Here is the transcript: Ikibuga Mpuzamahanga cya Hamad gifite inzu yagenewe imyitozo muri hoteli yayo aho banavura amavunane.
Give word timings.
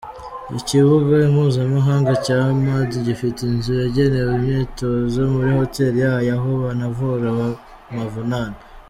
Ikibuga 0.59 1.15
Mpuzamahanga 1.33 2.11
cya 2.25 2.37
Hamad 2.47 2.89
gifite 3.07 3.39
inzu 3.49 3.71
yagenewe 3.81 4.29
imyitozo 4.37 5.19
muri 5.33 5.49
hoteli 5.59 5.97
yayo 6.05 6.31
aho 6.37 6.49
banavura 6.61 7.27
amavunane. 7.91 8.57